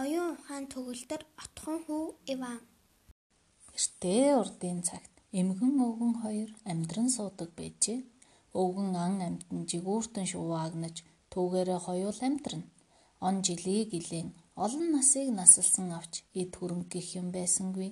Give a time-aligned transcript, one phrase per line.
[0.00, 2.60] Оюун ухаан төгөлдөр отхон хүү Иван.
[3.76, 8.00] Эртээ урдын цагт эмгэн өвгөн хоёр амьдран суудаг байжээ.
[8.60, 10.96] Өвгөн ан амтан жигүүртэн шуваагнаж
[11.32, 12.70] түүгээрээ хоёул амьдрна.
[13.26, 14.28] Он жилийг илэн
[14.64, 17.90] олон насыг насалсан авч эд хөрөнгө гих юм байсангүй.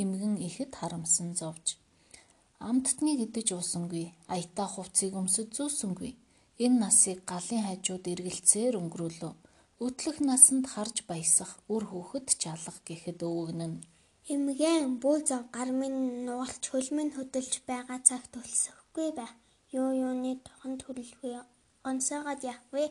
[0.00, 1.66] Эмгэн ихэд харамсан зовж.
[2.68, 4.06] Амттныг идэж уусангүй.
[4.34, 6.12] Аятаа хувцсыг өмсөж зүүсэнгүй.
[6.64, 9.41] Энэ насыг галын хажууд эргэлцээр өнгөрүүлв.
[9.82, 13.74] Өтлөх насанд харж баясах үр хүүхэд чалах гэхэд өвгнөн.
[14.30, 19.34] Эмгэн бүү зав гар минь нугалч хөл минь хөдөлж байгаа цагт өлсөхгүй байх.
[19.74, 21.34] Юу юуны туханд хүлэлгүй
[21.90, 22.84] онцоогоод явах вэ?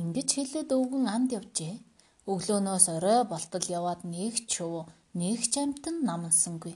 [0.00, 1.74] Ингэж хэлээд өвгөн амд явжээ.
[2.32, 6.74] Өглөөнөөс орой болтол яваад нэг ч шувуу, нэг ч амтан намансангүй.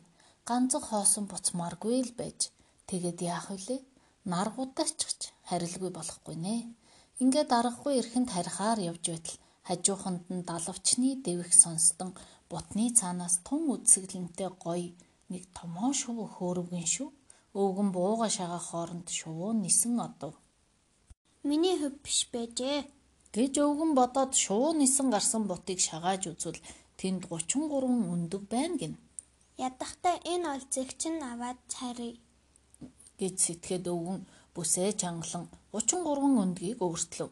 [0.48, 2.52] Ганцхан хоосон буцмааргүй л байж.
[2.88, 3.80] Тэгэд яах вүлээ?
[4.28, 5.00] Наргуудаач
[5.48, 6.56] харилгүй болохгүй нэ.
[7.24, 12.10] Ингээд аргагүй эрхэнд харихаар явж байтал хажууханд нь далавчны дэвх сонстон
[12.50, 14.94] бутны цаанаас тун үдсгэлэнтэй гоё
[15.32, 17.08] нэг томоо шувуу хөөрөвгөн шүү.
[17.60, 20.34] Өвгөн бууга шагаа хооронд шувуу нисэн одов.
[21.48, 22.78] Миний хөв биш байжээ.
[23.34, 26.60] Гэж өвгөн бодоод шувуу нисэн гарсан бутыг шагааж үзвэл
[27.00, 28.94] тэнд 33 өндөг байна гин.
[29.66, 32.14] Ядахтаа энэ олзыг чинь аваад царий
[33.20, 34.20] гэж сэтгэхэд өвгөн
[34.54, 37.30] бүсээ чангалан 33 өндгийг өөртлөв.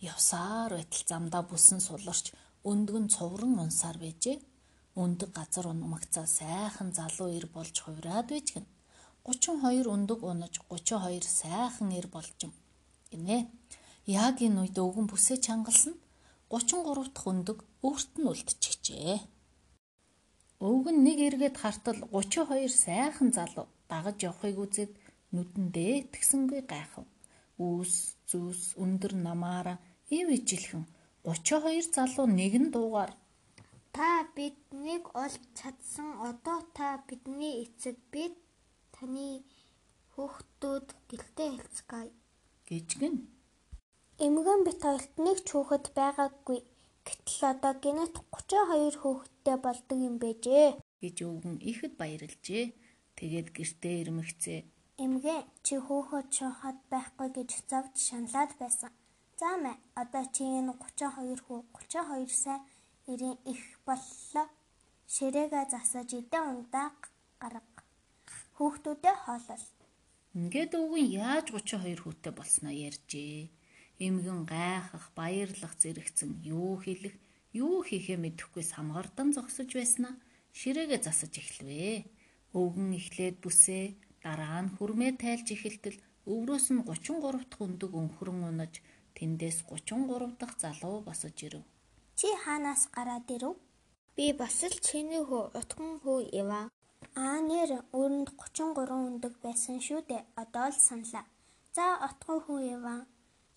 [0.00, 2.32] Явсаар байтал замдаа бүсэн суларч
[2.64, 4.40] өндөг нь цувран унсаар байжээ.
[4.96, 8.64] Өндөг газар унамагцаа сайхан залуу ир болж хувраад байжгэн.
[9.28, 12.52] 32 өндөг унаж 32 сайхан ир болжм.
[13.12, 13.52] Гинэ.
[14.06, 15.94] Яг энэ үед өвгөн бүсээ чангалсан
[16.48, 19.20] 33 дахь өндөг өөрт нь үлдчихжээ.
[20.64, 24.92] Өвгөн нэг эргээд хартал 32 сайхан залуу дагаж явахыг үзээд
[25.36, 27.04] нүдэндээ тэгсэнгүй гайхав.
[27.60, 29.76] Үүс, зүс, өндөр намаараа
[30.18, 30.84] ив ижилхэн
[31.24, 33.12] 32 залуу нэгэн дуугаар
[33.96, 38.34] та биднийг олж чадсан одоо та бидний эцэг бид
[38.94, 39.28] таны
[40.12, 42.12] хүүхдүүд гэлтэй хэлцгээе
[42.68, 43.16] гэж гин.
[44.26, 46.60] Эмгэн бит хоёрт нэг ч хүүхэд байгаагүй.
[47.06, 50.68] Гэтэл одоо гинэт 32 хүүхэдтэй болдог юм байжээ
[51.02, 52.64] гэж өвгөн ихэд баярлжээ.
[53.18, 54.60] Тэгээд гэртээ ирмэгцээ.
[55.04, 58.92] Эмгэн чи хөөхөд шуухад байхгүй гэж завж шаналаад байсан.
[59.40, 62.60] За мэ одоо чи энэ 32 хүү 32 сайн
[63.12, 64.46] ирийн их боллоо.
[65.14, 66.88] Ширээгээ засаж идэ ундаа
[67.40, 67.82] гарга.
[68.56, 69.66] Хүүхдүүдээ хоолол.
[70.36, 73.48] Ингээд өвгөн яаж 32 хүүтэй болсноо ярьжээ.
[74.06, 77.16] Эмгэн гайхах, баярлах зэрэгцэн юу хэлэх,
[77.56, 80.14] юу хийхээ мэдэхгүй самгардан зогсож байснаа
[80.52, 82.04] ширээгээ засаж эхлэвэ.
[82.52, 83.84] Өвгөн эхлээд бүсээ
[84.24, 85.96] Дараа нь хүрмээ тайлж эхэлтэл
[86.28, 88.74] өврөөс нь 33 дахь өндөг өнхрөн унаж
[89.20, 91.64] тэндээс 33 дахь залуу босож ирэв.
[92.16, 93.54] Чи хаанаас гараад ирэв?
[94.16, 96.62] Би бас л чиний хөө утган хөө Ива.
[97.14, 97.70] Аа нэр
[98.00, 100.24] өрөнд 33 өндөг байсан шүү дээ.
[100.42, 101.24] Одоо л саналаа.
[101.76, 102.96] За утган хөө Ива.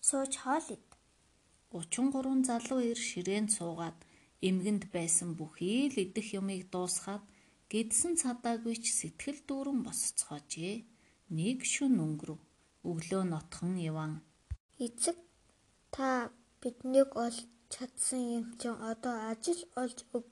[0.08, 0.86] Сууж хоол ид.
[1.72, 3.98] 33 залуу ир ширээнд суугаад
[4.48, 7.24] эмгэнд байсан бүхий л идэх юмыг дуусгаад
[7.74, 10.86] Гэдсэн цадаагүй ч сэтгэл дүүрэн босцоожээ.
[11.34, 12.40] Нэг шүн өнгөрөв.
[12.86, 14.12] Өглөө нотхон яван.
[14.78, 15.16] Эцэг
[15.94, 16.08] та
[16.60, 17.38] биднийг олж
[17.72, 20.28] чадсан юм чинь одоо ажил олж өг.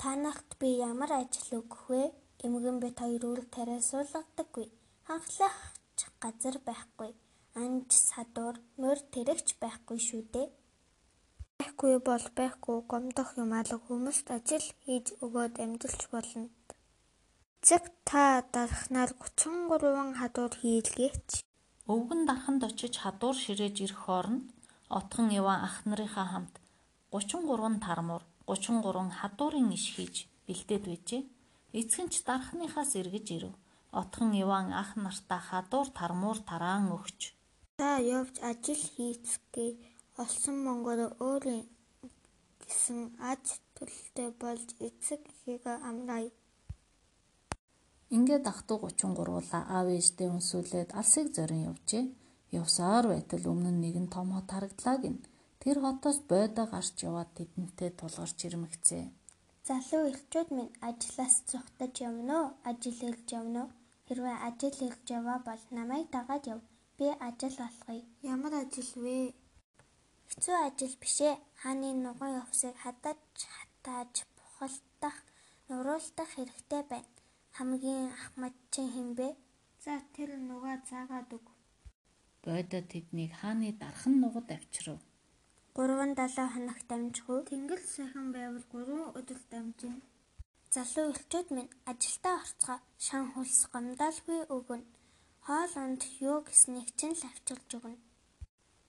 [0.00, 2.02] Танахт би ямар ажил өгөх вэ?
[2.46, 4.66] Эмгэн бит хоёр үл тариа суулгадаггүй.
[5.06, 5.56] Ханхлах
[6.24, 7.10] газар байхгүй.
[7.62, 10.48] Анж садуур мөр тэрэгч байхгүй шүү дээ.
[11.58, 16.48] Байхгүй бол байхгүй гомдох юм алга хүмүүст ажил хийж өгөөд амьдарч болно.
[17.60, 18.24] Эцэг та
[18.54, 21.28] дарахнаар 33 хадуур хийлгээч.
[21.92, 24.44] Өвгөн дарханд очиж хадуур ширээж ирэх хооронд
[24.98, 26.54] отхон Иван ах нарынхаа хамт
[27.12, 31.22] 33 тармуур 33 хадуурын иш хийж бэлдээд байжээ.
[31.78, 33.54] Эцэг нь ч дарахныхаас эргэж ирэв.
[34.00, 37.20] Отхон Иван ах нартаа хадуур тармуур тараан өгч.
[37.80, 39.76] Та явж ажил хийцгээе
[40.22, 41.68] олсон монгол өөрийн
[42.62, 43.00] гэсэн
[43.30, 43.44] аж
[43.76, 46.32] төлөлтэй болж эцэг эхийгээ амнаа.
[48.14, 52.04] Ингээд ах トゥ 33-уулаа аав ээждээ өнсүүлээд алсыг зорин явжээ.
[52.60, 55.16] Явсаар байтал өмнө нь нэгэн том хот харагдлаа гин.
[55.62, 59.04] Тэр хотоос бойдоо гарч яваад тэдэнтэй тулгарч ирмэгцээ.
[59.66, 62.48] Залуу элчүүд минь ажлаас зүхтаж явна уу?
[62.68, 63.74] Ажил хэлж явна уу?
[64.06, 66.60] Хэрвээ ажил хэлж яваа бол намайг дагаад яв.
[66.98, 68.04] Би ажил олохыг.
[68.22, 69.34] Ямар ажил вэ?
[70.30, 71.34] Хэцүү ажил биш ээ.
[71.60, 73.18] Хааны нуган явсыг хадаж
[73.56, 75.16] хатааж бухалдах,
[75.68, 77.13] нуруулдах хэрэгтэй байна.
[77.56, 79.28] Хамгийн ахмад чинь хэн бэ?
[79.84, 81.46] За тэр нугаа заагаад өг.
[82.42, 84.98] Бойдо тэднийг хааны дархан нугад авчирв.
[85.78, 87.40] 3-7 хоног дамжгүй.
[87.50, 90.02] Тэнгэл сайхан байвал 3 өдөр дамжина.
[90.74, 94.90] Залуу элчүүд минь ажилдаа орцгоо шан хулс гомдоолгүй өгнө.
[95.46, 98.02] Хоол унд юу гэснийг чинь л авчирч өгнө.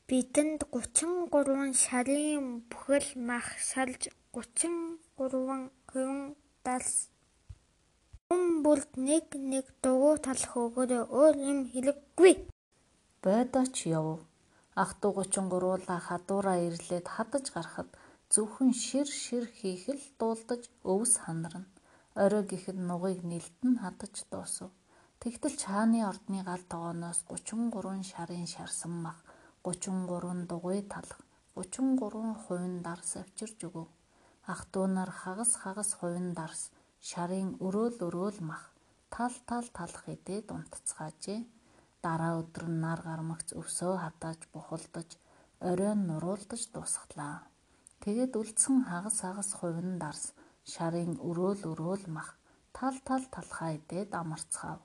[0.09, 6.33] Бидэнд 33 шарын бүхэл мах шалж 33 хувин
[6.65, 7.13] далс
[8.34, 12.32] Хүн бүрд нэг нэг дугуй талах өгөөрэй өөр юм хэлэхгүй.
[13.22, 14.06] Бойдооч яв.
[14.82, 17.90] Ах トゥ 33-ла хадуураа ирлээд хадаж гарахад
[18.32, 20.62] зөвхөн шир шир хийх л дуулдаж
[20.92, 21.66] өвс ханарна.
[22.22, 24.70] Орой гэхэд нугыг нэлтэн хадаж дуусав.
[25.22, 29.18] Тэгтэл чааны ордны гал тогооноос 33 шарын шарсан мах,
[29.62, 31.20] 33 дугуй талах,
[31.54, 33.88] 33 хувин дарс авчирж өгөв.
[34.52, 36.70] Ах トゥ нар хагас хагас хувин дарс
[37.09, 38.63] шарын өрөөл өрөөл мах
[39.13, 41.41] тал тал талах идээд унтцгаажээ.
[42.03, 45.09] Дараа өдөр нь нар гармагц өвсөө хатааж бухалдаж
[45.69, 47.45] оройн нуруулдаж дуусглаа.
[48.03, 50.25] Тэгээд үлдсэн хагас хагас хувин дарс
[50.71, 52.29] шарын өрөөл өрөөл мах
[52.77, 54.81] тал тал талхаа идээд амарцгаав.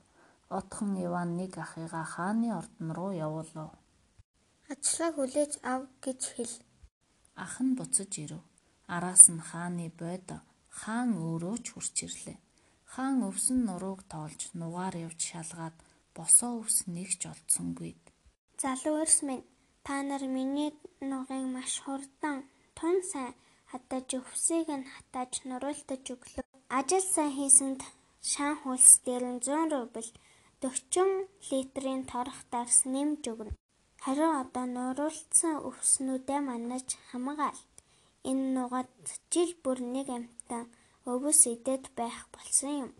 [0.57, 3.69] Отхон Иван нэг ахыгаа хааны ордон руу явуулав.
[4.71, 6.55] Ажлаа хүлээж ав гэж хэл.
[7.43, 8.41] Ах нь буцаж ирэв.
[8.95, 10.27] Араас нь хааны бойд
[10.79, 12.37] хаан өөрөө ч хурч ирлээ.
[12.93, 15.75] Хаан өвсөн нурууг тоолж нугаар явж шалгаад
[16.15, 17.93] босоо өвс нэгч олдсонгүй.
[18.61, 19.45] Залуу эрс минь
[19.85, 20.71] та нар миний
[21.11, 22.37] нугыг маш хурдан
[22.77, 23.33] тун сайн
[23.71, 26.43] хатаж өвсийг нь хатааж нуруултаж өглөө.
[26.77, 27.81] Ажил сайн хийсэнд
[28.31, 30.09] шаан хулс дээр нь 100 рубл
[30.61, 33.57] 40 литрийн торох дарс нэмж өгнө.
[34.03, 37.61] Харин одоо нуруулсан өвснүүдээ манаж хамгаал.
[38.29, 38.89] Энэ нугад
[39.33, 40.07] жил бүр нэг
[40.51, 40.67] амтан
[41.11, 42.91] өвс идээд байх болсон юм.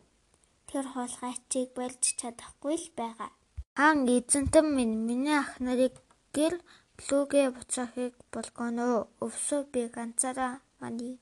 [0.69, 3.30] Тэр хулгай чиг болж чадахгүй л байгаа.
[3.75, 5.95] Хаан эзэнтэн минь миний ах нарыг
[6.36, 6.53] гэр
[7.00, 9.07] плүгэ буцаахыг болгоно.
[9.24, 11.19] Өвсөө би ганцаараа мани.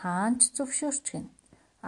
[0.00, 1.26] Хаан ч зөвшөөрч гин.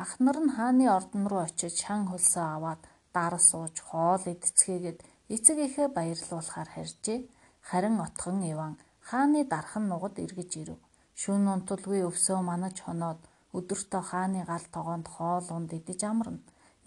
[0.02, 2.82] Ах нар нь хааны ордон руу очиж шан хөлсөө аваад
[3.14, 4.98] дарас сууж хоол идцгээгээд
[5.34, 7.20] эцэг эхээ баярлуулахаар харжээ.
[7.68, 8.74] Харин отхон Иван
[9.08, 10.80] хааны дархан нугад эргэж ирэв.
[11.20, 13.20] Шүн унтулгүй өвсөө манаж хоноод
[13.58, 16.40] өдөртөө хааны гал тогоонд хоол унд идэж амарна.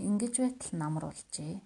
[0.07, 1.61] Ингэж байтал намар болжээ.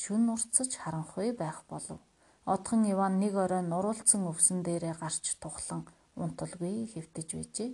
[0.00, 2.00] Шүн урцаж харанхуй байх болов.
[2.44, 5.82] Отхон Иван нэг орой нуруулсан өвсөн дээрээ гарч тухлан
[6.22, 7.70] унтулгүй хэвтэж байжээ.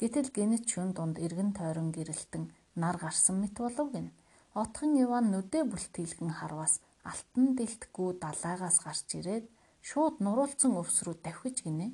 [0.00, 2.44] Гэтэл гинэт шүн дунд эргэн тойрон гэрэлтэн
[2.80, 4.08] нар гарсан мэт болов гин.
[4.62, 6.74] Отхон Иван нүдэ бүлтийлгэн харвас
[7.10, 9.46] алтан дэлтгүү далаагаас гарч ирээд
[9.88, 11.88] шууд нуруулсан өвс рүү давхиж гинэ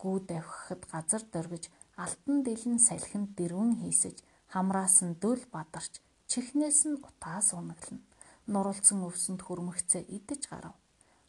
[0.00, 1.64] гүү давхихад газар дөргиж
[2.04, 4.16] алтан дэлэн салхинд дэрвэн хийсэж
[4.52, 5.92] хамраас нь дөл бадарч
[6.30, 8.04] чихнээс нь утаас унаглана.
[8.52, 10.74] Нуралцсан өвсөнд хөрмөгцөө идэж гарав.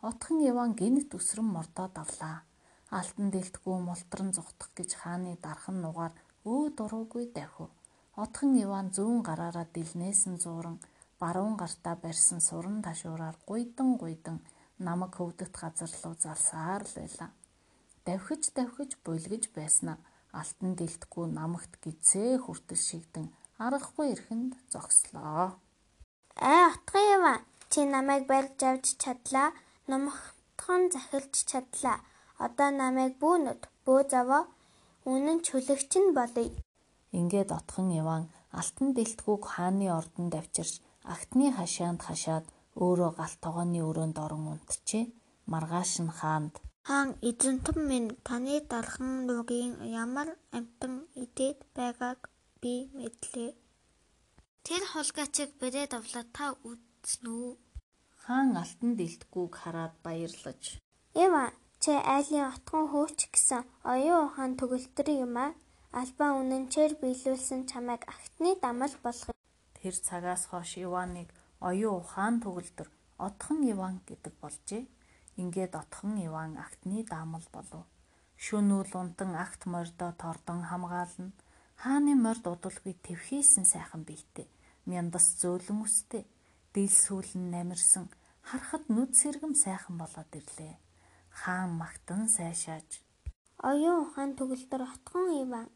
[0.07, 2.37] Отхон Иван гинт өсрөн мордоод авлаа.
[2.99, 6.13] Алтан дэлтгүү мултран зүхтах гэж хааны дархан нугаар
[6.51, 7.71] өө дуруугүй давхив.
[8.23, 10.77] Отхон Иван зүүн гараараа дэлнээс нь зууран
[11.21, 14.37] баруун гартаа барьсан суран ташуураар гуйдан гуйдан
[14.87, 17.29] намаг хөвдөгт газар руу залсаар л байлаа
[18.07, 19.97] давхиж давхиж булгиж байснаа
[20.31, 23.27] алтан дэлтгүү намагт гизээ хүртэл шигдэн
[23.65, 25.57] аргахгүй ирэхэнд зогслоо.
[26.37, 27.35] Аа отгоо юм а.
[27.71, 29.49] Чи намайг барьж авч чадлаа.
[29.89, 31.97] Номхтхон захилж чадлаа.
[32.45, 34.43] Одоо намайг бүүнөд бөө заваа.
[35.11, 36.53] Үнэн чөлөгч нь болъё.
[37.19, 38.23] Ингээд отхон Иван
[38.59, 40.73] алтан дэлтгүүг хааны ордонд авчирч
[41.13, 42.45] агтны хашаанд хашаад
[42.83, 45.05] өөрөө галт тогооны өрөөнд орон унтжээ.
[45.51, 46.53] Маргааш нь хаанд
[46.87, 52.19] Хаан эзэнтэн минь таны дархан нугийн ямар амтан идээд байгааг
[52.61, 53.51] би мэдлээ.
[54.65, 57.51] Тэр хулгайчийг бэрээд авлаа та үзнэ үү?
[58.23, 60.63] Хаан алтан дэлтгүүг хараад баярлаж.
[61.23, 61.43] Эва
[61.83, 65.47] чи айлын отгон хөөч гэсэн оюун ухаан төгөлтөр юм а.
[65.91, 69.35] Албаа үнэнчээр биелүүлсэн чамайг агтны дамал болгох.
[69.75, 72.87] Тэр цагаас хойш Иваныг оюун ухаан төгөлтөр
[73.27, 74.83] отхон Иван гэдэг болжээ.
[75.37, 77.85] Ингээд отхон Иван актны даамал болов.
[78.37, 81.33] Шөнүүл унтан акт мордо тордон хамгаална.
[81.81, 84.49] Хааны морд удалгүй твхийсэн сайхан биетэй.
[84.89, 86.23] Мяндас зөөлөн өстэй.
[86.73, 88.09] Дил сүүлэн намирсан.
[88.47, 90.75] Харахад нүд сэргэм сайхан болоод ирлээ.
[91.29, 92.89] Хаан магтан сайшааж.
[93.69, 95.69] Оюун ухаан төгөлдөр отхон Иван.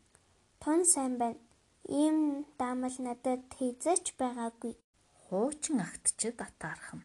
[0.61, 1.41] Тун сайн байна.
[1.85, 4.73] Ийм даамал надад хийзэж байгаагүй.
[5.21, 7.01] Хуучин актчид атаархан.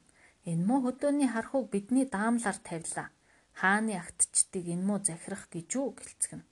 [0.50, 3.08] Энэ муу хөдөөний хархуг бидний даамлаар тавилаа.
[3.60, 6.42] Хааны агтчдыг энэ муу захирах гэж үү гэлцгэн.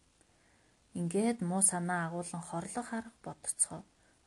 [0.99, 3.81] Ингээд муу санаа агуулan хорлох арга бодцгоо.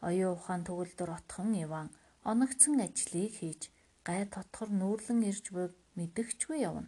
[0.08, 1.90] Оюун ухаан төгөлдөр отхон Иван
[2.32, 3.62] оногцсон ажлыг хийж
[4.08, 6.88] гай тотхор нүүрлэн ирж буйг мэдэгчгүй явна.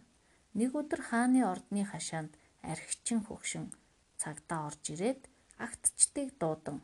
[0.58, 2.32] Нэг өдөр хааны ордны хашаанд
[2.72, 3.64] архичин хөгшин
[4.20, 5.22] цагдаа орж ирээд
[5.64, 6.78] агтчдыг дуудан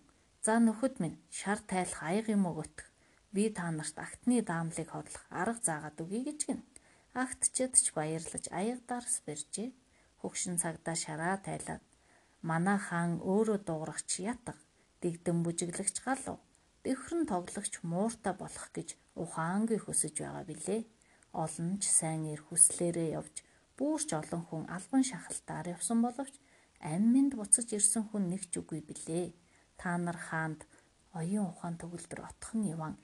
[0.44, 2.95] "За нөхөд минь, шар тайлах аяг юм өгөх.
[3.36, 6.60] Би та нарт агтны даамлыг хорлох арга заагаад өгье" гэж гин.
[7.12, 9.76] Агтчид ч баярлаж аяг дарс барьжээ.
[10.20, 11.84] Хөгшин цагдаа шараа тайлаад
[12.48, 14.54] "Манай хаан өөрөө дуурагч ятга,
[15.02, 16.38] дэгдэн бүжиглэгч галуу,
[16.84, 18.88] дэвхрэн тоглогч мууртай болох гэж
[19.22, 20.82] ухаангүй хүсэж байгаа билээ.
[21.44, 23.36] Олон ч сайн ир хүслээрээ явж
[23.76, 26.34] Бүрч олон хүн албан шахалтаар явсан боловч
[26.80, 29.36] амьминд буцаж ирсэн хүн нэг ч үгүй билээ.
[29.80, 30.60] Та нар хаанд
[31.12, 32.94] оюун ухаан төгөлдөр отхон яван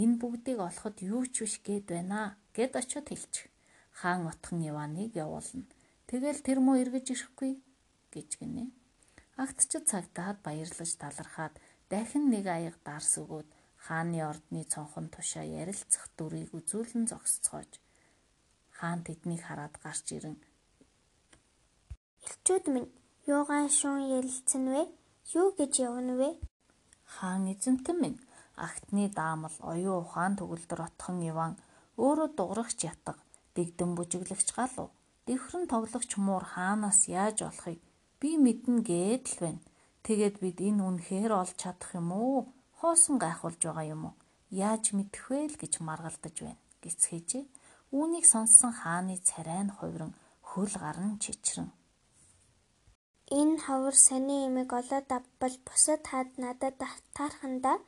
[0.00, 3.48] энэ бүгдийг олоход юу ч биш гээд байна гэд очиод хэлчих.
[3.92, 5.68] Хаан отхон яваныг явуулна.
[6.08, 7.52] Тэгэл тэр муу эргэж ирэхгүй
[8.12, 8.72] гэж гинэ.
[9.36, 11.54] Агтчид цагтаад баярлаж талархаад
[11.92, 13.48] дахин нэг аяг дарс өгөөд
[13.84, 17.70] хааны ордны цонхон тушаа ярилцах дүрийг үзүүлэн зогсцоож
[18.78, 20.36] хаан тэднийг хараад гарч ирэн
[22.28, 22.90] Элчүүд минь
[23.34, 24.82] юугаан шуун ярилцсан вэ?
[25.38, 26.30] Юу гэж явна вэ?
[27.14, 28.18] Хаан эзэмтэн минь
[28.56, 31.52] агтны даамал оюун ухаан төгөлдөр отхон иван
[31.96, 33.14] өөрөө дуурагч ятга
[33.56, 34.88] дэгдэн бүжиглэгч галуу
[35.26, 37.80] дэвхрэн тоглогч муур хаанаас яаж болохыг
[38.20, 39.62] би мэднэ гээд л байна.
[40.06, 42.50] Тэгээд бид энэ үнэхээр олж чадах юм уу?
[42.78, 44.14] Хоосон гайхуулж байгаа юм уу?
[44.50, 46.62] Яаж мэдэх вэ л гэж маргалдаж байна.
[46.82, 47.44] Гэцгээжээ.
[47.94, 51.70] Үүнийг сонссон хааны царай нь хувиран хөл гарн чичрэн.
[53.30, 56.78] Энэ хавар сони имийг олоод авбал бусад хаад надад
[57.16, 57.78] таархандаа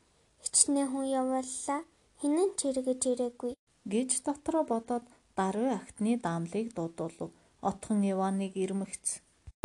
[0.46, 1.80] ичнээ хүн явууллаа.
[2.20, 3.52] Хинэн ч эргэж ирээгүй
[3.92, 5.04] гэж дотроо бодоод
[5.36, 7.32] даруй актны даамлыг дуудуулв.
[7.68, 9.06] Отхон Иваныг ирмэгц.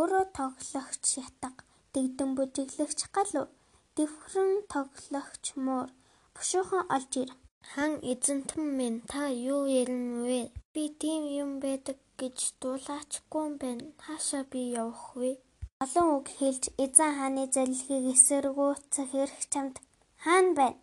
[0.00, 1.50] Өөрөө тоглогч ятга,
[1.92, 3.46] дэгдэн бүжиглэгч галуу,
[3.96, 5.88] дэвхрэн тоглогч муур
[6.34, 7.30] бушуухан олж ир.
[7.72, 10.40] Хан эзэнтэн минь та юу ярина вэ?
[10.72, 13.84] Би тийм юм байдаг гэж дуулаачгүй юм байна.
[14.04, 15.30] Хаашаа би явах вэ?
[15.84, 19.76] Олон үг хэлж эзэн хааны залилгийг эсэргүүцэх эрх чамд
[20.24, 20.78] хаан байна.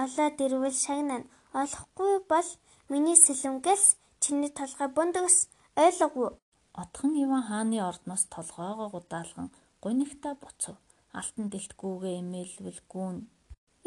[0.00, 1.26] Олоод ирвэл шагнана.
[1.62, 2.48] Олохгүй бол
[2.92, 3.84] миний сэлэмгээс
[4.22, 5.38] чиний толгой бундагс
[5.84, 6.36] ойлгов.
[6.82, 9.48] Отхон Иван хааны ордноос толгоогоо гудаалган
[9.82, 10.76] гунигта буцав.
[11.18, 13.16] Алтан дэлтгүүгээ эмээлвэл гүүн.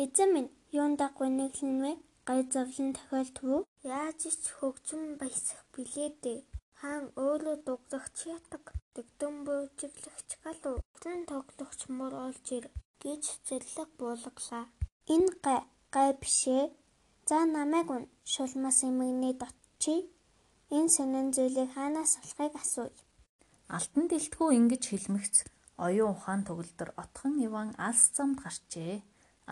[0.03, 1.91] Эзэн минь юундаа гуниглэн вэ?
[2.27, 3.61] гай зовлон тохиолдов уу?
[3.83, 6.39] Яаж ч хөгжим баясах билээ дээ.
[6.79, 8.63] Хаан өөрөө дуглагч ятаг,
[8.95, 12.65] дэгдэн буужиглахч галуу, тэн тоглохч мөр олж ир
[13.03, 14.65] гэж зэрлэг буулгалаа.
[15.13, 15.60] Энэ гай
[15.96, 16.63] гай бишээ.
[17.29, 18.03] За намайг үн
[18.34, 19.96] шулмас эмгний дотчи.
[20.75, 23.01] Энэ сонин зүйлийг хаанаас авахыг асууя.
[23.75, 25.36] Алтан дэлтгүү ингэж хэлмэгц
[25.86, 29.03] оюун ухаан төгөлдөр отхон Иван алс замд гарчээ.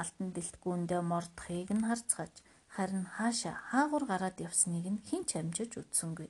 [0.02, 2.36] Алтан дэлтгүүндээ мордохыг нь харцгааж
[2.76, 6.30] Харин хаашаа хаагур гараад явсныг нь хэн ч амжиж үзсэнгүй.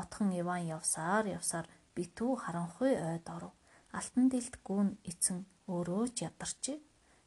[0.00, 3.54] Отхон Иван явсаар явсаар битүү харанхуй ойд оров.
[3.98, 6.78] Алтан дэлд гүн эцэн өөрөө ч ядарчээ.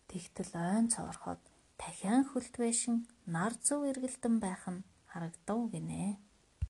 [0.09, 1.41] Тэгтэл ойн цоорхоод
[1.79, 6.19] дахиан хөлт байшин нар зөв эргэлдэн байх нь харагдав гинэ.